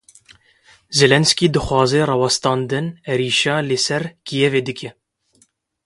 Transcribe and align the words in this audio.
Zelenesky 0.99 1.47
daxwaza 1.55 2.01
rawestandina 2.09 2.93
êrişa 3.11 3.55
li 3.67 3.77
ser 3.85 4.03
Kîevê 4.25 4.61
dike. 4.67 4.89